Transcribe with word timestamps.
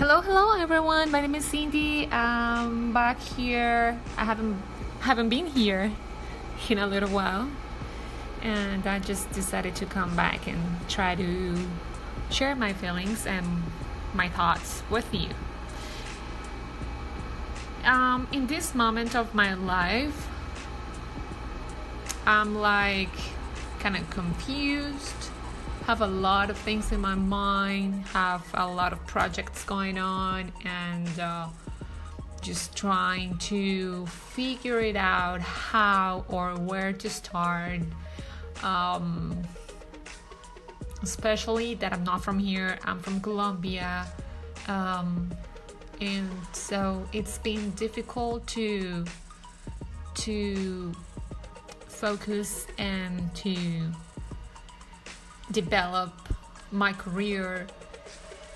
Hello, 0.00 0.22
hello 0.22 0.58
everyone. 0.58 1.10
My 1.10 1.20
name 1.20 1.34
is 1.34 1.44
Cindy. 1.44 2.08
I'm 2.10 2.90
back 2.90 3.20
here. 3.20 4.00
I 4.16 4.24
haven't 4.24 4.56
haven't 5.00 5.28
been 5.28 5.44
here 5.44 5.92
in 6.70 6.78
a 6.78 6.86
little 6.86 7.10
while, 7.10 7.50
and 8.40 8.86
I 8.86 8.98
just 8.98 9.30
decided 9.32 9.74
to 9.76 9.84
come 9.84 10.16
back 10.16 10.48
and 10.48 10.58
try 10.88 11.16
to 11.16 11.54
share 12.30 12.56
my 12.56 12.72
feelings 12.72 13.26
and 13.26 13.46
my 14.14 14.30
thoughts 14.30 14.82
with 14.88 15.12
you. 15.12 15.28
Um, 17.84 18.26
in 18.32 18.46
this 18.46 18.74
moment 18.74 19.14
of 19.14 19.34
my 19.34 19.52
life, 19.52 20.28
I'm 22.24 22.54
like 22.54 23.16
kind 23.80 23.98
of 23.98 24.08
confused 24.08 25.29
have 25.90 26.02
a 26.02 26.06
lot 26.06 26.50
of 26.50 26.56
things 26.56 26.92
in 26.92 27.00
my 27.00 27.16
mind, 27.16 27.92
have 28.12 28.48
a 28.54 28.64
lot 28.64 28.92
of 28.92 29.06
projects 29.08 29.64
going 29.64 29.98
on, 29.98 30.52
and 30.64 31.18
uh, 31.18 31.48
just 32.40 32.76
trying 32.76 33.36
to 33.38 34.06
figure 34.06 34.78
it 34.78 34.94
out 34.94 35.40
how 35.40 36.24
or 36.28 36.54
where 36.60 36.92
to 36.92 37.10
start. 37.10 37.80
Um, 38.62 39.36
especially 41.02 41.74
that 41.74 41.92
I'm 41.92 42.04
not 42.04 42.22
from 42.22 42.38
here, 42.38 42.78
I'm 42.84 43.00
from 43.00 43.20
Colombia. 43.20 44.06
Um, 44.68 45.28
and 46.00 46.30
so 46.52 47.04
it's 47.12 47.38
been 47.38 47.72
difficult 47.72 48.46
to 48.58 49.04
to 50.14 50.92
focus 51.88 52.68
and 52.78 53.34
to 53.34 53.90
develop 55.52 56.12
my 56.72 56.92
career 56.92 57.66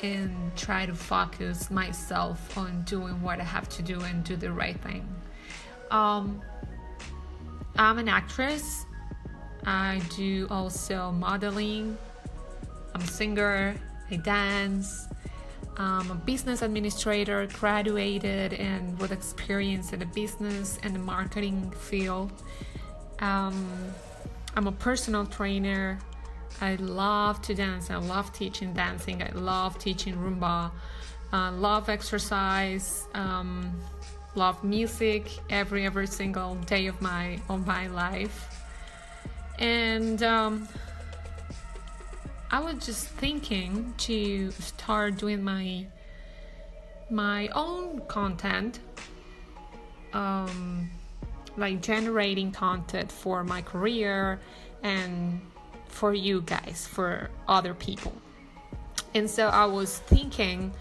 and 0.03 0.55
try 0.57 0.87
to 0.87 0.95
focus 0.95 1.70
myself 1.70 2.56
on 2.59 2.83
doing 2.83 3.20
what 3.23 3.41
I 3.41 3.45
have 3.45 3.69
to 3.70 3.83
do 3.83 4.01
and 4.01 4.23
do 4.23 4.36
the 4.36 4.53
right 4.53 4.78
thing. 4.81 5.06
Um, 5.91 6.42
I'm 7.77 7.98
an 7.98 8.09
actress. 8.09 8.84
I 9.67 10.03
do 10.14 10.47
also 10.51 11.11
modeling. 11.12 11.97
I'm 12.95 13.01
a 13.01 13.06
singer. 13.06 13.75
I 14.11 14.17
dance. 14.17 15.08
I'm 15.77 16.11
a 16.11 16.14
business 16.14 16.62
administrator, 16.62 17.47
graduated 17.47 18.53
and 18.55 18.97
with 19.01 19.11
experience 19.11 19.92
in 19.92 19.98
the 19.98 20.06
business 20.06 20.79
and 20.83 20.95
the 20.95 21.01
marketing 21.01 21.73
field. 21.73 22.31
Um, 23.19 23.67
I'm 24.55 24.69
a 24.69 24.73
personal 24.73 25.27
trainer. 25.27 25.98
I 26.60 26.77
love 26.77 27.42
to 27.42 27.55
dance. 27.55 27.91
I 27.91 27.97
love 27.97 28.33
teaching 28.33 28.72
dancing. 28.72 29.22
I 29.22 29.30
love 29.33 29.78
teaching 29.78 30.14
Rumba. 30.14 30.70
Uh, 31.33 31.52
love 31.52 31.88
exercise. 31.88 33.06
Um, 33.14 33.72
love 34.34 34.62
music 34.64 35.30
every 35.50 35.84
every 35.84 36.06
single 36.06 36.55
day 36.66 36.86
of 36.86 37.00
my 37.00 37.38
of 37.48 37.66
my 37.66 37.86
life. 37.88 38.48
And 39.58 40.22
um, 40.22 40.69
I 42.50 42.61
was 42.61 42.84
just 42.84 43.08
thinking 43.08 43.94
to 43.98 44.50
start 44.52 45.18
doing 45.18 45.42
my 45.42 45.86
my 47.11 47.48
own 47.48 48.00
content. 48.06 48.80
Um, 50.12 50.91
like 51.56 51.80
generating 51.83 52.50
content 52.52 53.11
for 53.11 53.44
my 53.44 53.62
career 53.62 54.41
and 54.83 55.41
for 55.95 56.12
you 56.12 56.41
guys, 56.41 56.89
for 56.91 57.31
other 57.47 57.73
people. 57.73 58.12
And 59.14 59.31
so 59.31 59.47
I 59.47 59.64
was 59.67 59.98
thinking 59.98 60.73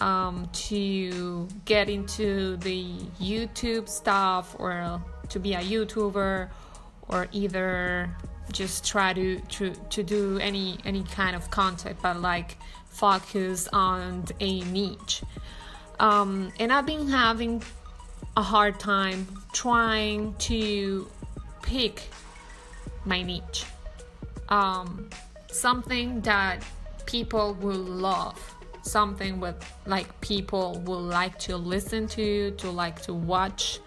um, 0.00 0.48
to 0.52 1.46
get 1.64 1.88
into 1.88 2.56
the 2.56 2.96
YouTube 3.20 3.88
stuff 3.88 4.56
or 4.58 5.00
to 5.28 5.38
be 5.38 5.54
a 5.54 5.60
YouTuber 5.60 6.48
or 7.08 7.28
either 7.30 8.10
just 8.50 8.84
try 8.84 9.12
to, 9.12 9.38
to, 9.40 9.74
to 9.90 10.02
do 10.02 10.38
any 10.38 10.78
any 10.84 11.04
kind 11.04 11.36
of 11.36 11.50
content 11.50 11.98
but 12.02 12.18
like 12.20 12.56
focus 12.88 13.68
on 13.74 14.24
a 14.40 14.60
niche 14.62 15.22
um, 16.00 16.50
and 16.58 16.72
i've 16.72 16.86
been 16.86 17.08
having 17.08 17.62
a 18.38 18.42
hard 18.42 18.80
time 18.80 19.26
trying 19.52 20.34
to 20.38 21.06
pick 21.60 22.08
my 23.04 23.20
niche 23.22 23.66
um, 24.48 25.08
something 25.50 26.20
that 26.22 26.64
people 27.06 27.54
will 27.54 27.74
love. 27.74 28.54
Something 28.82 29.40
with 29.40 29.56
like 29.86 30.20
people 30.20 30.80
will 30.86 31.02
like 31.02 31.38
to 31.40 31.56
listen 31.56 32.06
to 32.08 32.52
to 32.52 32.70
like 32.70 33.02
to 33.02 33.14
watch. 33.14 33.80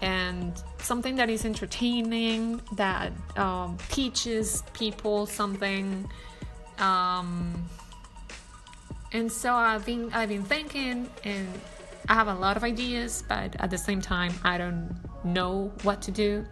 And 0.00 0.52
something 0.78 1.16
that 1.16 1.30
is 1.30 1.44
entertaining 1.44 2.60
that 2.72 3.12
um, 3.36 3.78
teaches 3.88 4.62
people 4.74 5.26
something 5.26 6.08
um, 6.78 7.68
and 9.12 9.30
so 9.30 9.54
I've 9.54 9.86
been 9.86 10.12
I've 10.12 10.28
been 10.28 10.44
thinking 10.44 11.08
and 11.24 11.48
I 12.08 12.14
have 12.14 12.28
a 12.28 12.34
lot 12.34 12.56
of 12.56 12.64
ideas 12.64 13.24
but 13.28 13.56
at 13.58 13.70
the 13.70 13.78
same 13.78 14.00
time 14.00 14.32
I 14.44 14.58
don't 14.58 14.96
know 15.24 15.72
what 15.82 16.02
to 16.02 16.10
do 16.10 16.44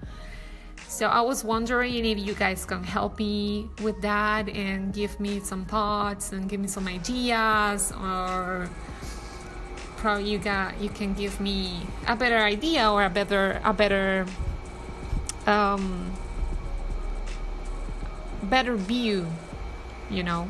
so 0.95 1.07
I 1.09 1.23
was 1.23 1.43
wondering 1.43 2.05
if 2.05 2.19
you 2.21 2.35
guys 2.35 2.65
can 2.65 2.85
help 2.85 3.19
me 3.19 3.69
with 3.83 4.01
that 4.03 4.49
and 4.49 4.95
give 4.95 5.19
me 5.19 5.41
some 5.41 5.65
thoughts 5.65 6.31
and 6.31 6.49
give 6.49 6.61
me 6.61 6.69
some 6.69 6.87
ideas 6.87 7.93
or 8.01 8.71
probably 9.97 10.31
you 10.31 10.39
got 10.39 10.81
you 10.81 10.89
can 10.89 11.13
give 11.13 11.41
me 11.41 11.81
a 12.07 12.15
better 12.15 12.39
idea 12.39 12.89
or 12.89 13.03
a 13.03 13.11
better 13.11 13.61
a 13.65 13.73
better 13.73 14.25
um 15.49 16.13
better 18.45 18.77
view 18.77 19.27
you 20.11 20.23
know. 20.23 20.49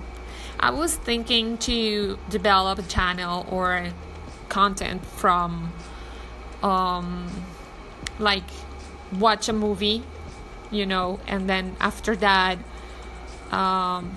I 0.61 0.71
was 0.71 0.95
thinking 0.95 1.57
to 1.59 2.19
develop 2.29 2.79
a 2.79 2.83
channel 2.83 3.47
or 3.51 3.93
content 4.51 5.07
from 5.07 5.73
um 6.63 7.31
like 8.19 8.45
watch 9.19 9.49
a 9.49 9.55
movie 9.55 10.03
you 10.75 10.87
know, 10.87 11.21
and 11.27 11.49
then 11.49 11.77
after 11.81 12.17
that, 12.17 12.59
um, 13.51 14.17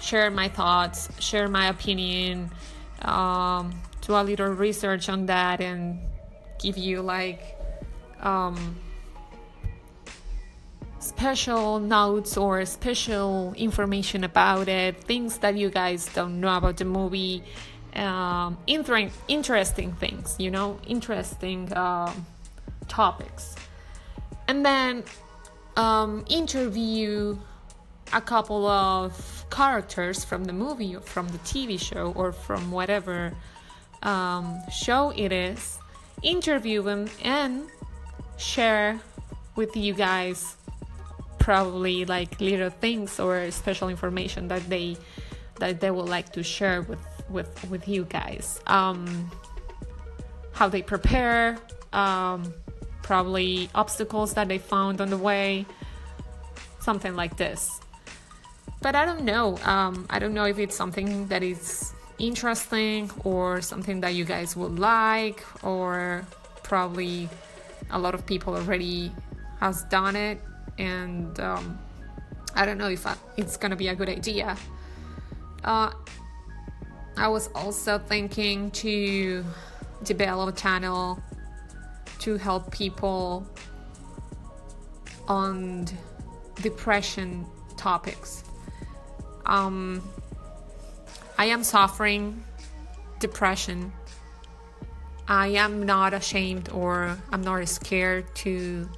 share 0.00 0.30
my 0.30 0.48
thoughts, 0.48 1.08
share 1.18 1.48
my 1.48 1.68
opinion, 1.68 2.50
um, 3.02 3.72
do 4.02 4.14
a 4.14 4.22
little 4.22 4.48
research 4.48 5.08
on 5.08 5.26
that, 5.26 5.60
and 5.60 5.98
give 6.58 6.76
you 6.76 7.02
like 7.02 7.40
um, 8.20 8.76
special 10.98 11.80
notes 11.80 12.36
or 12.36 12.64
special 12.66 13.54
information 13.56 14.24
about 14.24 14.68
it, 14.68 15.02
things 15.04 15.38
that 15.38 15.56
you 15.56 15.70
guys 15.70 16.06
don't 16.14 16.40
know 16.40 16.56
about 16.56 16.76
the 16.76 16.84
movie, 16.84 17.42
um, 17.94 18.58
inter- 18.66 19.10
interesting 19.28 19.92
things, 19.92 20.36
you 20.38 20.50
know, 20.50 20.78
interesting 20.86 21.72
uh, 21.72 22.12
topics. 22.88 23.54
And 24.48 24.64
then 24.64 25.02
um, 25.76 26.24
interview 26.28 27.36
a 28.12 28.20
couple 28.20 28.66
of 28.66 29.44
characters 29.50 30.24
from 30.24 30.44
the 30.44 30.52
movie, 30.52 30.96
from 31.02 31.28
the 31.28 31.38
TV 31.38 31.78
show, 31.80 32.12
or 32.16 32.32
from 32.32 32.70
whatever 32.70 33.32
um, 34.02 34.58
show 34.70 35.12
it 35.16 35.32
is, 35.32 35.78
interview 36.22 36.82
them 36.82 37.08
and 37.22 37.66
share 38.36 39.00
with 39.56 39.76
you 39.76 39.94
guys 39.94 40.56
probably 41.38 42.04
like 42.04 42.40
little 42.40 42.70
things 42.70 43.20
or 43.20 43.50
special 43.50 43.88
information 43.88 44.48
that 44.48 44.68
they 44.68 44.96
that 45.60 45.80
they 45.80 45.90
would 45.90 46.08
like 46.08 46.32
to 46.32 46.42
share 46.42 46.82
with 46.82 46.98
with 47.30 47.70
with 47.70 47.86
you 47.86 48.04
guys. 48.04 48.60
Um 48.66 49.30
how 50.52 50.68
they 50.68 50.82
prepare 50.82 51.56
um 51.92 52.52
probably 53.02 53.70
obstacles 53.74 54.34
that 54.34 54.48
they 54.48 54.58
found 54.58 55.00
on 55.00 55.08
the 55.10 55.16
way, 55.16 55.64
something 56.88 57.14
like 57.22 57.36
this. 57.36 57.80
But 58.80 58.94
I 58.94 59.04
don't 59.04 59.24
know. 59.24 59.58
Um, 59.74 60.06
I 60.08 60.16
don't 60.20 60.34
know 60.38 60.46
if 60.52 60.58
it's 60.58 60.76
something 60.82 61.26
that 61.32 61.42
is 61.42 61.92
interesting 62.18 63.10
or 63.24 63.60
something 63.60 64.00
that 64.04 64.14
you 64.14 64.24
guys 64.24 64.56
would 64.56 64.78
like, 64.78 65.40
or 65.64 66.24
probably 66.62 67.28
a 67.90 67.98
lot 67.98 68.14
of 68.14 68.24
people 68.32 68.54
already 68.54 69.12
has 69.60 69.82
done 69.98 70.14
it, 70.14 70.38
and 70.78 71.32
um, 71.40 71.78
I 72.54 72.62
don't 72.66 72.78
know 72.78 72.88
if 72.98 73.06
I, 73.06 73.14
it's 73.36 73.56
gonna 73.56 73.80
be 73.84 73.88
a 73.88 73.96
good 74.00 74.08
idea. 74.08 74.56
Uh, 75.64 75.90
I 77.16 77.28
was 77.28 77.48
also 77.54 77.98
thinking 77.98 78.70
to 78.82 79.44
develop 80.04 80.54
a 80.54 80.56
channel 80.56 81.18
to 82.20 82.36
help 82.36 82.70
people 82.70 83.46
on 85.26 85.88
depression 86.62 87.46
topics. 87.76 88.44
Um, 89.44 90.02
I 91.38 91.46
am 91.46 91.62
suffering 91.62 92.42
depression. 93.20 93.92
I 95.28 95.48
am 95.48 95.84
not 95.84 96.14
ashamed 96.14 96.68
or 96.70 97.18
I'm 97.32 97.42
not 97.42 97.66
scared 97.68 98.32
to 98.36 98.88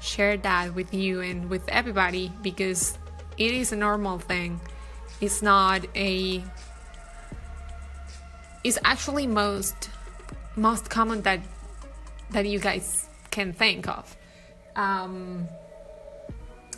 share 0.00 0.36
that 0.38 0.74
with 0.74 0.92
you 0.94 1.20
and 1.20 1.50
with 1.50 1.68
everybody 1.68 2.32
because 2.42 2.98
it 3.38 3.52
is 3.52 3.72
a 3.72 3.76
normal 3.76 4.18
thing. 4.18 4.60
It's 5.20 5.42
not 5.42 5.84
a 5.94 6.42
it's 8.64 8.78
actually 8.84 9.26
most 9.26 9.90
most 10.56 10.90
common 10.90 11.22
that 11.22 11.40
that 12.30 12.46
you 12.46 12.58
guys 12.58 13.08
can 13.30 13.52
think 13.52 13.86
of. 13.88 14.16
Um, 14.74 15.48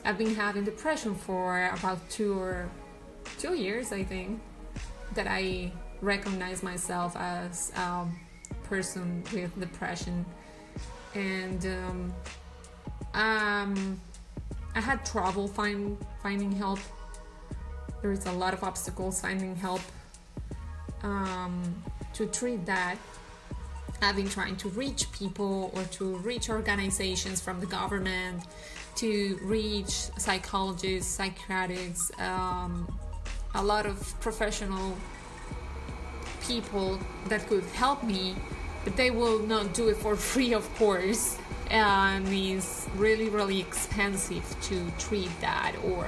I've 0.08 0.16
been 0.16 0.34
having 0.34 0.64
depression 0.64 1.14
for 1.14 1.66
about 1.66 1.98
two 2.08 2.32
or 2.40 2.70
two 3.38 3.52
years, 3.52 3.92
I 3.92 4.04
think, 4.04 4.40
that 5.12 5.26
I 5.28 5.70
recognize 6.00 6.62
myself 6.62 7.14
as 7.14 7.70
a 7.76 8.06
person 8.64 9.22
with 9.34 9.60
depression, 9.60 10.24
and 11.14 11.66
um, 11.66 12.14
um, 13.12 14.00
I 14.74 14.80
had 14.80 15.04
trouble 15.04 15.46
find 15.46 15.98
finding 16.22 16.52
help. 16.52 16.78
There 18.00 18.10
is 18.10 18.24
a 18.24 18.32
lot 18.32 18.54
of 18.54 18.64
obstacles 18.64 19.20
finding 19.20 19.56
help 19.56 19.82
um, 21.02 21.84
to 22.14 22.24
treat 22.28 22.64
that 22.64 22.96
I've 24.00 24.16
been 24.16 24.28
trying 24.28 24.56
to 24.56 24.68
reach 24.70 25.10
people 25.12 25.72
or 25.74 25.82
to 25.84 26.16
reach 26.18 26.48
organizations 26.48 27.40
from 27.40 27.60
the 27.60 27.66
government, 27.66 28.44
to 28.98 29.38
reach 29.42 30.10
psychologists, 30.18 31.14
psychiatrists, 31.14 32.10
um, 32.18 32.86
a 33.54 33.62
lot 33.62 33.86
of 33.86 34.18
professional 34.20 34.96
people 36.42 36.98
that 37.28 37.46
could 37.46 37.64
help 37.74 38.02
me, 38.02 38.34
but 38.82 38.96
they 38.96 39.10
will 39.10 39.38
not 39.38 39.72
do 39.72 39.88
it 39.88 39.96
for 39.96 40.16
free, 40.30 40.52
of 40.52 40.72
course. 40.76 41.38
And 41.70 42.26
it's 42.28 42.88
really, 42.96 43.28
really 43.28 43.60
expensive 43.60 44.44
to 44.62 44.90
treat 44.98 45.30
that, 45.40 45.74
or 45.84 46.06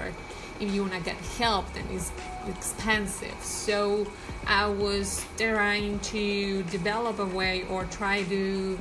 if 0.59 0.73
you 0.73 0.83
want 0.83 0.95
to 0.95 1.01
get 1.01 1.17
help, 1.39 1.73
then 1.75 1.85
it's 1.93 2.11
expensive. 2.49 3.39
So 3.43 4.07
I 4.47 4.67
was 4.67 5.25
trying 5.37 6.01
to 6.01 6.63
develop 6.65 7.19
a 7.19 7.27
way 7.27 7.65
or 7.69 7.85
try 7.85 8.25
to 8.25 8.79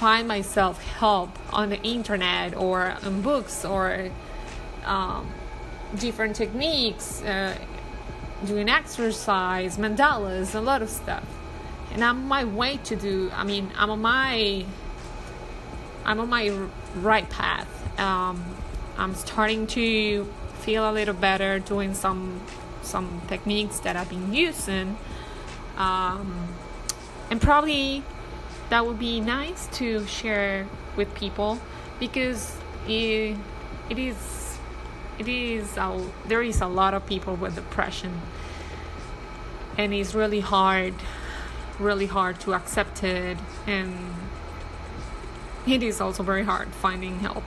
find 0.00 0.26
myself 0.26 0.82
help 0.82 1.28
on 1.52 1.68
the 1.68 1.82
internet 1.82 2.56
or 2.56 2.96
in 3.02 3.20
books 3.20 3.66
or 3.66 4.08
um, 4.86 5.28
different 5.94 6.34
techniques, 6.34 7.20
uh, 7.20 7.54
doing 8.46 8.70
exercise, 8.70 9.76
mandalas, 9.76 10.54
a 10.54 10.60
lot 10.60 10.80
of 10.80 10.88
stuff. 10.88 11.26
And 11.92 12.02
I'm 12.02 12.16
on 12.20 12.28
my 12.28 12.44
way 12.44 12.78
to 12.84 12.96
do. 12.96 13.30
I 13.34 13.44
mean, 13.44 13.70
I'm 13.76 13.90
on 13.90 14.00
my 14.00 14.64
I'm 16.06 16.18
on 16.18 16.30
my 16.30 16.48
right 16.96 17.28
path. 17.28 18.00
Um, 18.00 18.42
I'm 18.96 19.14
starting 19.14 19.66
to 19.78 20.24
feel 20.60 20.90
a 20.90 20.92
little 20.92 21.14
better 21.28 21.58
doing 21.58 21.92
some 21.92 22.40
some 22.80 23.20
techniques 23.28 23.80
that 23.80 23.96
I've 23.96 24.08
been 24.08 24.32
using. 24.32 24.96
Um, 25.76 26.48
and 27.30 27.38
probably 27.38 28.02
that 28.70 28.86
would 28.86 28.98
be 28.98 29.20
nice 29.20 29.66
to 29.68 30.06
share 30.06 30.66
with 30.96 31.14
people 31.14 31.60
because 31.98 32.56
it, 32.86 33.36
it 33.88 33.98
is 33.98 34.58
it 35.18 35.28
is 35.28 35.76
a, 35.76 36.06
there 36.26 36.42
is 36.42 36.60
a 36.60 36.66
lot 36.66 36.94
of 36.94 37.04
people 37.06 37.36
with 37.36 37.54
depression 37.54 38.20
and 39.76 39.92
it's 39.92 40.14
really 40.14 40.40
hard 40.40 40.94
really 41.78 42.06
hard 42.06 42.40
to 42.40 42.54
accept 42.54 43.04
it 43.04 43.36
and 43.66 44.14
it 45.66 45.82
is 45.82 46.00
also 46.00 46.22
very 46.22 46.44
hard 46.44 46.68
finding 46.68 47.20
help 47.20 47.44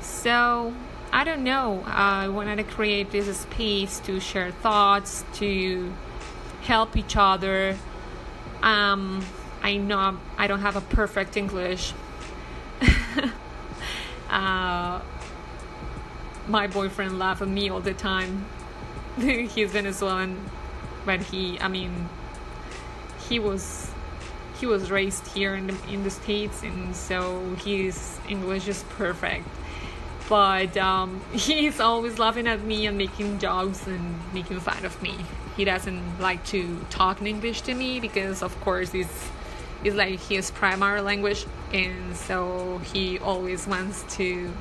so 0.00 0.74
I 1.12 1.24
don't 1.24 1.44
know. 1.44 1.82
I 1.86 2.28
wanted 2.28 2.56
to 2.56 2.64
create 2.64 3.10
this 3.10 3.34
space 3.38 4.00
to 4.00 4.20
share 4.20 4.50
thoughts, 4.50 5.24
to 5.34 5.92
help 6.62 6.96
each 6.96 7.16
other. 7.16 7.76
Um, 8.66 9.24
I 9.62 9.76
know 9.76 10.18
I 10.36 10.46
don't 10.46 10.60
have 10.60 10.76
a 10.76 10.80
perfect 10.80 11.36
English. 11.36 11.94
uh, 14.30 15.00
my 16.48 16.66
boyfriend 16.66 17.18
laughs 17.18 17.42
at 17.42 17.48
me 17.48 17.70
all 17.70 17.80
the 17.80 17.94
time. 17.94 18.44
He's 19.18 19.70
Venezuelan, 19.70 20.38
but 21.04 21.22
he, 21.22 21.58
I 21.60 21.68
mean, 21.68 22.08
he 23.28 23.38
was 23.38 23.90
he 24.58 24.66
was 24.66 24.90
raised 24.90 25.26
here 25.28 25.54
in 25.54 25.68
the 25.68 25.76
in 25.88 26.02
the 26.02 26.10
states, 26.10 26.62
and 26.62 26.94
so 26.94 27.54
his 27.64 28.18
English 28.28 28.66
is 28.68 28.82
perfect 28.98 29.46
but 30.28 30.76
um, 30.76 31.20
he's 31.32 31.80
always 31.80 32.18
laughing 32.18 32.46
at 32.46 32.62
me 32.62 32.86
and 32.86 32.98
making 32.98 33.38
jokes 33.38 33.86
and 33.86 34.16
making 34.32 34.60
fun 34.60 34.84
of 34.84 35.00
me. 35.02 35.14
He 35.56 35.64
doesn't 35.64 36.20
like 36.20 36.44
to 36.46 36.78
talk 36.90 37.20
in 37.20 37.26
English 37.26 37.62
to 37.62 37.74
me 37.74 38.00
because, 38.00 38.42
of 38.42 38.58
course, 38.60 38.94
it's 38.94 39.30
it's 39.84 39.96
like 39.96 40.20
his 40.20 40.50
primary 40.50 41.00
language, 41.00 41.46
and 41.72 42.16
so 42.16 42.78
he 42.92 43.18
always 43.18 43.66
wants 43.66 44.04
to 44.16 44.52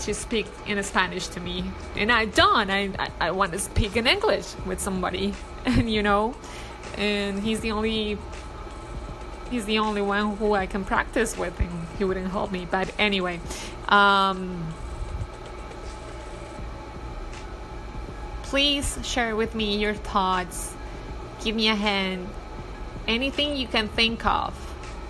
to 0.00 0.14
speak 0.14 0.46
in 0.66 0.82
Spanish 0.82 1.28
to 1.28 1.40
me, 1.40 1.64
and 1.96 2.12
I 2.12 2.26
don't. 2.26 2.70
I 2.70 3.10
I, 3.20 3.30
want 3.32 3.52
to 3.52 3.58
speak 3.58 3.96
in 3.96 4.06
English 4.06 4.54
with 4.64 4.80
somebody, 4.80 5.34
and 5.64 5.90
you 5.96 6.02
know, 6.02 6.34
and 6.96 7.40
he's 7.40 7.60
the 7.60 7.72
only 7.72 8.18
he's 9.50 9.64
the 9.64 9.78
only 9.78 10.02
one 10.02 10.36
who 10.36 10.54
I 10.54 10.66
can 10.66 10.84
practice 10.84 11.36
with, 11.36 11.58
and 11.58 11.70
he 11.98 12.04
wouldn't 12.04 12.30
help 12.30 12.52
me. 12.52 12.66
But 12.70 12.92
anyway, 12.98 13.40
um, 13.88 14.72
please 18.48 18.98
share 19.02 19.36
with 19.36 19.54
me 19.54 19.76
your 19.76 19.92
thoughts. 19.92 20.74
Give 21.44 21.54
me 21.54 21.68
a 21.68 21.74
hand. 21.74 22.26
Anything 23.06 23.56
you 23.56 23.66
can 23.66 23.88
think 23.88 24.24
of, 24.24 24.54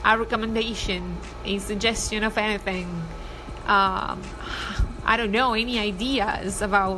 a 0.04 0.18
recommendation, 0.18 1.16
a 1.44 1.58
suggestion 1.58 2.24
of 2.24 2.36
anything. 2.36 2.86
Um, 3.66 4.22
I 5.04 5.16
don't 5.16 5.30
know, 5.30 5.54
any 5.54 5.78
ideas 5.78 6.62
about 6.62 6.96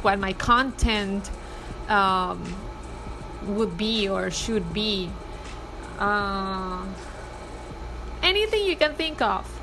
what 0.00 0.18
my 0.18 0.32
content 0.32 1.30
um, 1.88 2.42
would 3.44 3.76
be 3.76 4.08
or 4.08 4.30
should 4.30 4.72
be. 4.72 5.10
Uh, 5.98 6.86
anything 8.22 8.64
you 8.64 8.76
can 8.76 8.94
think 8.94 9.20
of 9.20 9.60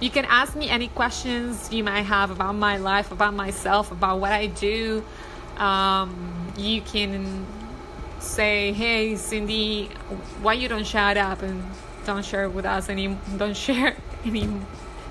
you 0.00 0.10
can 0.10 0.24
ask 0.26 0.54
me 0.54 0.68
any 0.68 0.88
questions 0.88 1.72
you 1.72 1.82
might 1.82 2.02
have 2.02 2.30
about 2.30 2.54
my 2.54 2.76
life, 2.76 3.10
about 3.10 3.34
myself, 3.34 3.90
about 3.90 4.20
what 4.20 4.30
I 4.30 4.46
do. 4.46 5.04
Um, 5.58 6.52
you 6.56 6.80
can 6.82 7.46
say, 8.20 8.72
"Hey, 8.72 9.16
Cindy, 9.16 9.86
why 10.42 10.54
you 10.54 10.68
don't 10.68 10.86
shut 10.86 11.16
up 11.16 11.42
and 11.42 11.62
don't 12.04 12.24
share 12.24 12.48
with 12.48 12.64
us 12.64 12.88
any, 12.88 13.16
don't 13.36 13.56
share 13.56 13.96
any." 14.24 14.48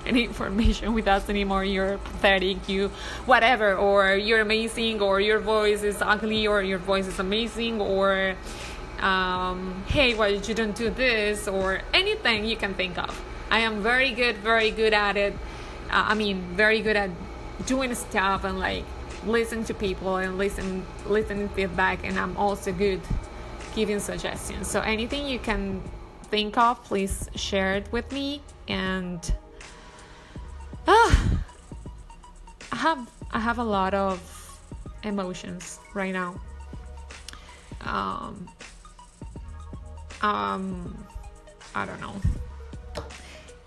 any 0.06 0.24
information 0.24 0.94
with 0.94 1.06
us 1.06 1.28
anymore 1.28 1.62
you're 1.62 1.98
pathetic 1.98 2.66
you 2.66 2.88
whatever 3.26 3.74
or 3.74 4.14
you're 4.14 4.40
amazing 4.40 5.02
or 5.02 5.20
your 5.20 5.38
voice 5.38 5.82
is 5.82 6.00
ugly 6.00 6.46
or 6.46 6.62
your 6.62 6.78
voice 6.78 7.06
is 7.06 7.18
amazing 7.18 7.78
or 7.78 8.34
um, 9.00 9.82
hey 9.88 10.14
why 10.14 10.28
you 10.28 10.54
don't 10.54 10.76
do 10.76 10.88
this 10.88 11.46
or 11.46 11.80
anything 11.92 12.46
you 12.46 12.56
can 12.56 12.72
think 12.72 12.96
of 12.96 13.22
I 13.50 13.60
am 13.60 13.82
very 13.82 14.12
good, 14.12 14.36
very 14.36 14.70
good 14.70 14.92
at 14.92 15.16
it. 15.16 15.32
Uh, 15.90 16.08
I 16.08 16.14
mean, 16.14 16.42
very 16.54 16.82
good 16.82 16.96
at 16.96 17.10
doing 17.66 17.94
stuff 17.94 18.44
and 18.44 18.58
like 18.58 18.84
listen 19.26 19.64
to 19.64 19.74
people 19.74 20.16
and 20.16 20.38
listen 20.38 20.86
listen 21.06 21.48
feedback. 21.50 22.04
And 22.04 22.18
I'm 22.18 22.36
also 22.36 22.72
good 22.72 23.00
giving 23.74 24.00
suggestions. 24.00 24.68
So 24.70 24.80
anything 24.80 25.26
you 25.26 25.38
can 25.38 25.82
think 26.24 26.56
of, 26.58 26.82
please 26.84 27.28
share 27.34 27.76
it 27.76 27.90
with 27.92 28.10
me. 28.12 28.42
And 28.68 29.20
ah, 30.86 31.40
I 32.72 32.76
have 32.76 33.10
I 33.30 33.40
have 33.40 33.58
a 33.58 33.64
lot 33.64 33.94
of 33.94 34.20
emotions 35.02 35.78
right 35.94 36.12
now. 36.12 36.40
Um, 37.82 38.48
um, 40.22 41.06
I 41.74 41.84
don't 41.86 42.00
know. 42.00 42.14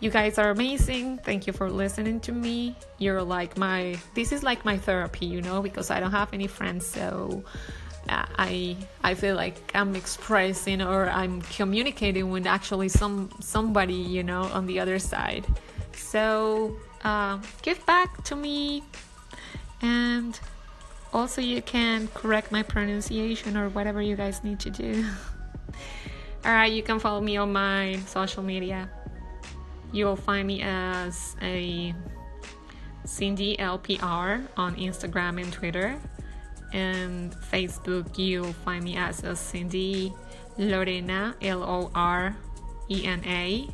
You 0.01 0.09
guys 0.09 0.37
are 0.37 0.49
amazing. 0.49 1.19
Thank 1.19 1.47
you 1.47 1.53
for 1.53 1.69
listening 1.69 2.19
to 2.21 2.31
me. 2.31 2.75
You're 2.97 3.23
like 3.23 3.57
my 3.57 3.97
this 4.15 4.31
is 4.31 4.43
like 4.43 4.65
my 4.65 4.77
therapy, 4.77 5.25
you 5.25 5.41
know, 5.41 5.61
because 5.61 5.89
I 5.91 5.99
don't 5.99 6.11
have 6.11 6.33
any 6.33 6.47
friends, 6.47 6.85
so 6.85 7.43
uh, 8.09 8.25
I 8.37 8.75
I 9.03 9.13
feel 9.13 9.35
like 9.35 9.55
I'm 9.73 9.95
expressing 9.95 10.81
or 10.81 11.09
I'm 11.09 11.41
communicating 11.43 12.31
with 12.31 12.45
actually 12.45 12.89
some 12.89 13.29
somebody, 13.39 13.93
you 13.93 14.23
know, 14.23 14.43
on 14.51 14.65
the 14.65 14.79
other 14.79 14.99
side. 14.99 15.45
So 15.93 16.75
uh, 17.03 17.37
give 17.61 17.85
back 17.85 18.23
to 18.25 18.35
me 18.35 18.83
and 19.81 20.39
also, 21.13 21.41
you 21.41 21.61
can 21.61 22.07
correct 22.13 22.51
my 22.51 22.63
pronunciation 22.63 23.57
or 23.57 23.69
whatever 23.69 24.01
you 24.01 24.15
guys 24.15 24.43
need 24.43 24.59
to 24.61 24.69
do. 24.69 25.05
Alright, 26.45 26.71
you 26.71 26.83
can 26.83 26.99
follow 26.99 27.19
me 27.19 27.35
on 27.37 27.51
my 27.51 27.99
social 28.07 28.43
media. 28.43 28.89
You'll 29.91 30.15
find 30.15 30.47
me 30.47 30.61
as 30.61 31.35
a 31.41 31.93
Cindy 33.03 33.57
LPR 33.57 34.47
on 34.57 34.75
Instagram 34.75 35.41
and 35.41 35.51
Twitter. 35.51 35.99
And 36.73 37.33
Facebook, 37.51 38.17
you'll 38.17 38.53
find 38.53 38.83
me 38.83 38.95
as 38.95 39.23
a 39.23 39.35
Cindy 39.35 40.13
Lorena, 40.57 41.35
L 41.41 41.63
O 41.63 41.91
R 41.93 42.35
E 42.89 43.05
N 43.05 43.21
A. 43.25 43.67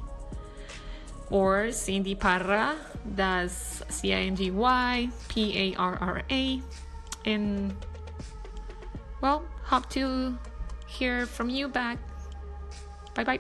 Or 1.30 1.72
Cindy 1.72 2.16
Parra, 2.16 2.76
that's 3.06 3.84
C 3.90 4.14
I 4.14 4.22
N 4.22 4.36
D 4.36 4.50
Y 4.50 5.10
P 5.28 5.74
A 5.74 5.76
R 5.78 5.98
R 6.00 6.24
A. 6.32 6.62
And 7.26 7.76
well, 9.22 9.44
hope 9.64 9.90
to 9.92 10.38
hear 10.88 11.26
from 11.26 11.50
you 11.50 11.68
back. 11.68 12.00
Bye 13.14 13.24
bye. 13.24 13.40